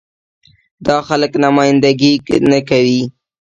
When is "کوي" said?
2.69-3.01